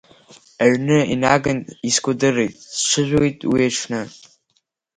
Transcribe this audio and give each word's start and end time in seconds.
Аҩны 0.63 0.97
инаган 1.13 1.59
искәадырын, 1.89 2.51
сҽыжәлеит 2.75 3.39
уи 3.51 3.61
аҽны. 3.69 4.01